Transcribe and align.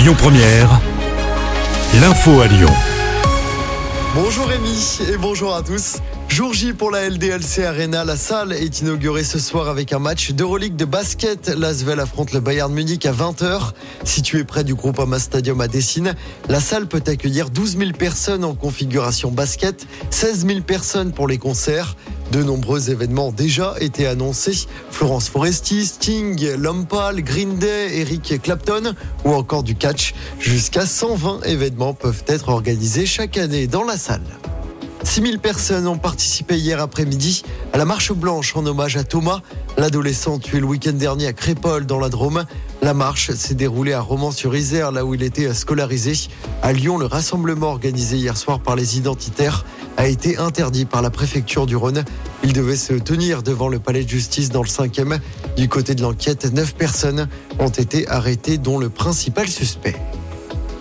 Lyon 0.00 0.14
Première, 0.16 0.80
l'info 2.00 2.40
à 2.40 2.46
Lyon. 2.46 2.72
Bonjour 4.14 4.46
Rémi 4.46 4.98
et 5.06 5.18
bonjour 5.18 5.54
à 5.54 5.62
tous. 5.62 5.98
Jour 6.30 6.54
J 6.54 6.72
pour 6.72 6.92
la 6.92 7.10
LDLC 7.10 7.64
Arena, 7.64 8.04
la 8.04 8.16
salle 8.16 8.52
est 8.52 8.80
inaugurée 8.80 9.24
ce 9.24 9.40
soir 9.40 9.68
avec 9.68 9.92
un 9.92 9.98
match 9.98 10.30
d'Euroleague 10.30 10.76
de 10.76 10.84
basket. 10.84 11.48
L'Asvel 11.48 11.98
affronte 11.98 12.32
le 12.32 12.38
Bayern 12.38 12.72
Munich 12.72 13.04
à 13.04 13.12
20h. 13.12 13.72
Situé 14.04 14.44
près 14.44 14.62
du 14.62 14.76
groupe 14.76 15.00
Ama 15.00 15.18
Stadium 15.18 15.60
à 15.60 15.66
Dessine, 15.66 16.14
la 16.48 16.60
salle 16.60 16.86
peut 16.86 17.02
accueillir 17.04 17.50
12 17.50 17.78
000 17.78 17.90
personnes 17.98 18.44
en 18.44 18.54
configuration 18.54 19.32
basket, 19.32 19.88
16 20.10 20.46
000 20.46 20.60
personnes 20.60 21.12
pour 21.12 21.26
les 21.26 21.36
concerts. 21.36 21.96
De 22.30 22.44
nombreux 22.44 22.90
événements 22.90 23.28
ont 23.28 23.32
déjà 23.32 23.74
été 23.80 24.06
annoncés. 24.06 24.68
Florence 24.92 25.28
Foresti, 25.28 25.84
Sting, 25.84 26.54
Lompal, 26.56 27.22
Green 27.22 27.58
Day, 27.58 27.98
Eric 27.98 28.40
Clapton 28.40 28.94
ou 29.24 29.32
encore 29.32 29.64
du 29.64 29.74
catch. 29.74 30.14
Jusqu'à 30.38 30.86
120 30.86 31.42
événements 31.42 31.92
peuvent 31.92 32.22
être 32.28 32.50
organisés 32.50 33.04
chaque 33.04 33.36
année 33.36 33.66
dans 33.66 33.82
la 33.82 33.96
salle. 33.96 34.39
6000 35.02 35.38
personnes 35.38 35.86
ont 35.86 35.98
participé 35.98 36.56
hier 36.56 36.80
après-midi 36.80 37.42
à 37.72 37.78
la 37.78 37.84
marche 37.84 38.12
blanche 38.12 38.54
en 38.56 38.64
hommage 38.66 38.96
à 38.96 39.04
Thomas, 39.04 39.40
l'adolescent 39.76 40.38
tué 40.38 40.60
le 40.60 40.66
week-end 40.66 40.92
dernier 40.92 41.26
à 41.26 41.32
Crépole 41.32 41.86
dans 41.86 41.98
la 41.98 42.08
Drôme. 42.08 42.44
La 42.82 42.94
marche 42.94 43.32
s'est 43.32 43.54
déroulée 43.54 43.92
à 43.92 44.00
Romans-sur-Isère, 44.00 44.92
là 44.92 45.04
où 45.04 45.14
il 45.14 45.22
était 45.22 45.52
scolarisé. 45.54 46.12
À 46.62 46.72
Lyon, 46.72 46.98
le 46.98 47.06
rassemblement 47.06 47.68
organisé 47.68 48.16
hier 48.16 48.36
soir 48.36 48.60
par 48.60 48.76
les 48.76 48.98
identitaires 48.98 49.64
a 49.96 50.06
été 50.06 50.38
interdit 50.38 50.84
par 50.84 51.02
la 51.02 51.10
préfecture 51.10 51.66
du 51.66 51.76
Rhône. 51.76 52.04
Il 52.44 52.52
devait 52.52 52.76
se 52.76 52.94
tenir 52.94 53.42
devant 53.42 53.68
le 53.68 53.78
palais 53.78 54.04
de 54.04 54.08
justice 54.08 54.50
dans 54.50 54.62
le 54.62 54.68
5e. 54.68 55.18
Du 55.56 55.68
côté 55.68 55.94
de 55.94 56.02
l'enquête, 56.02 56.52
9 56.52 56.74
personnes 56.74 57.28
ont 57.58 57.68
été 57.68 58.08
arrêtées, 58.08 58.58
dont 58.58 58.78
le 58.78 58.88
principal 58.90 59.48
suspect. 59.48 59.96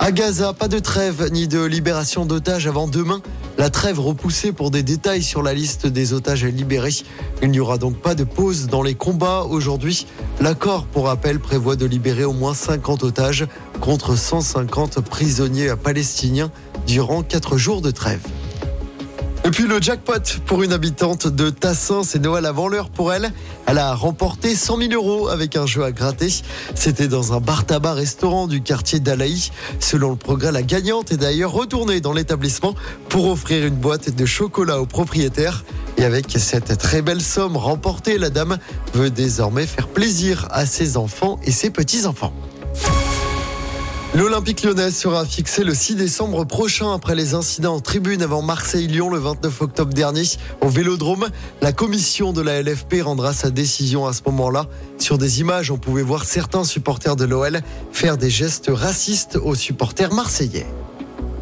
À 0.00 0.12
Gaza, 0.12 0.52
pas 0.52 0.68
de 0.68 0.78
trêve 0.78 1.28
ni 1.32 1.48
de 1.48 1.62
libération 1.64 2.24
d'otages 2.24 2.66
avant 2.66 2.86
demain. 2.86 3.20
La 3.58 3.70
trêve 3.70 3.98
repoussée 3.98 4.52
pour 4.52 4.70
des 4.70 4.84
détails 4.84 5.22
sur 5.22 5.42
la 5.42 5.52
liste 5.52 5.88
des 5.88 6.12
otages 6.12 6.44
libérés. 6.44 6.94
Il 7.42 7.50
n'y 7.50 7.58
aura 7.58 7.76
donc 7.76 7.96
pas 7.96 8.14
de 8.14 8.22
pause 8.22 8.68
dans 8.68 8.84
les 8.84 8.94
combats 8.94 9.42
aujourd'hui. 9.42 10.06
L'accord, 10.40 10.86
pour 10.86 11.06
rappel, 11.06 11.40
prévoit 11.40 11.74
de 11.74 11.84
libérer 11.84 12.22
au 12.22 12.32
moins 12.32 12.54
50 12.54 13.02
otages 13.02 13.48
contre 13.80 14.16
150 14.16 15.00
prisonniers 15.00 15.74
palestiniens 15.74 16.52
durant 16.86 17.24
4 17.24 17.56
jours 17.56 17.82
de 17.82 17.90
trêve. 17.90 18.22
Et 19.48 19.50
puis 19.50 19.66
le 19.66 19.80
jackpot 19.80 20.40
pour 20.44 20.62
une 20.62 20.74
habitante 20.74 21.26
de 21.26 21.48
Tassin, 21.48 22.02
c'est 22.04 22.18
Noël 22.18 22.44
avant 22.44 22.68
l'heure 22.68 22.90
pour 22.90 23.14
elle. 23.14 23.32
Elle 23.64 23.78
a 23.78 23.94
remporté 23.94 24.54
100 24.54 24.76
000 24.76 24.92
euros 24.92 25.28
avec 25.28 25.56
un 25.56 25.64
jeu 25.64 25.84
à 25.84 25.90
gratter. 25.90 26.28
C'était 26.74 27.08
dans 27.08 27.32
un 27.32 27.40
bar 27.40 27.64
tabac 27.64 27.94
restaurant 27.94 28.46
du 28.46 28.60
quartier 28.60 29.00
d'Alaï. 29.00 29.48
Selon 29.80 30.10
le 30.10 30.16
progrès, 30.16 30.52
la 30.52 30.62
gagnante 30.62 31.12
est 31.12 31.16
d'ailleurs 31.16 31.52
retournée 31.52 32.02
dans 32.02 32.12
l'établissement 32.12 32.74
pour 33.08 33.26
offrir 33.30 33.64
une 33.64 33.76
boîte 33.76 34.14
de 34.14 34.26
chocolat 34.26 34.82
au 34.82 34.84
propriétaire. 34.84 35.64
Et 35.96 36.04
avec 36.04 36.30
cette 36.36 36.76
très 36.76 37.00
belle 37.00 37.22
somme 37.22 37.56
remportée, 37.56 38.18
la 38.18 38.28
dame 38.28 38.58
veut 38.92 39.08
désormais 39.08 39.66
faire 39.66 39.88
plaisir 39.88 40.46
à 40.50 40.66
ses 40.66 40.98
enfants 40.98 41.40
et 41.42 41.52
ses 41.52 41.70
petits-enfants. 41.70 42.34
L'Olympique 44.18 44.64
lyonnais 44.64 44.90
sera 44.90 45.24
fixé 45.24 45.62
le 45.62 45.72
6 45.72 45.94
décembre 45.94 46.44
prochain 46.44 46.92
après 46.92 47.14
les 47.14 47.34
incidents 47.34 47.76
en 47.76 47.80
tribune 47.80 48.20
avant 48.20 48.42
Marseille-Lyon 48.42 49.10
le 49.10 49.18
29 49.18 49.62
octobre 49.62 49.94
dernier 49.94 50.24
au 50.60 50.68
Vélodrome. 50.68 51.28
La 51.62 51.70
commission 51.70 52.32
de 52.32 52.42
la 52.42 52.60
LFP 52.60 52.96
rendra 53.00 53.32
sa 53.32 53.50
décision 53.50 54.08
à 54.08 54.12
ce 54.12 54.22
moment-là. 54.26 54.66
Sur 54.98 55.18
des 55.18 55.38
images, 55.38 55.70
on 55.70 55.78
pouvait 55.78 56.02
voir 56.02 56.24
certains 56.24 56.64
supporters 56.64 57.14
de 57.14 57.26
l'OL 57.26 57.60
faire 57.92 58.16
des 58.16 58.28
gestes 58.28 58.72
racistes 58.74 59.36
aux 59.36 59.54
supporters 59.54 60.12
marseillais. 60.12 60.66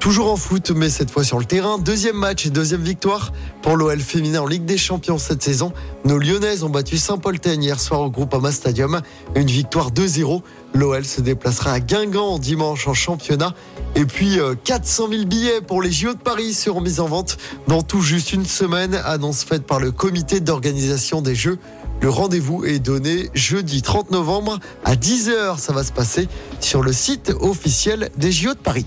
Toujours 0.00 0.32
en 0.32 0.36
foot, 0.36 0.70
mais 0.70 0.88
cette 0.88 1.10
fois 1.10 1.24
sur 1.24 1.38
le 1.38 1.44
terrain. 1.44 1.76
Deuxième 1.76 2.16
match 2.16 2.46
et 2.46 2.50
deuxième 2.50 2.80
victoire 2.80 3.32
pour 3.60 3.76
l'OL 3.76 4.00
féminin 4.00 4.40
en 4.40 4.46
Ligue 4.46 4.64
des 4.64 4.78
Champions 4.78 5.18
cette 5.18 5.42
saison. 5.42 5.74
Nos 6.06 6.18
Lyonnaises 6.18 6.64
ont 6.64 6.70
battu 6.70 6.96
Saint-Polten 6.96 7.62
hier 7.62 7.78
soir 7.78 8.00
au 8.00 8.10
groupe 8.10 8.32
Ama 8.32 8.50
Stadium. 8.50 9.02
Une 9.36 9.46
victoire 9.46 9.92
2-0. 9.92 10.40
L'OL 10.72 11.04
se 11.04 11.20
déplacera 11.20 11.72
à 11.72 11.80
Guingamp 11.80 12.38
dimanche 12.38 12.88
en 12.88 12.94
championnat. 12.94 13.54
Et 13.94 14.06
puis 14.06 14.38
400 14.64 15.08
000 15.10 15.24
billets 15.26 15.60
pour 15.60 15.82
les 15.82 15.92
JO 15.92 16.14
de 16.14 16.18
Paris 16.18 16.54
seront 16.54 16.80
mis 16.80 16.98
en 16.98 17.06
vente 17.06 17.36
dans 17.68 17.82
tout 17.82 18.00
juste 18.00 18.32
une 18.32 18.46
semaine. 18.46 18.94
Annonce 19.04 19.44
faite 19.44 19.66
par 19.66 19.80
le 19.80 19.92
comité 19.92 20.40
d'organisation 20.40 21.20
des 21.20 21.34
Jeux. 21.34 21.58
Le 22.00 22.08
rendez-vous 22.08 22.64
est 22.64 22.78
donné 22.78 23.28
jeudi 23.34 23.82
30 23.82 24.12
novembre 24.12 24.60
à 24.82 24.96
10h. 24.96 25.58
Ça 25.58 25.74
va 25.74 25.84
se 25.84 25.92
passer 25.92 26.26
sur 26.58 26.82
le 26.82 26.94
site 26.94 27.34
officiel 27.38 28.08
des 28.16 28.32
JO 28.32 28.54
de 28.54 28.58
Paris. 28.58 28.86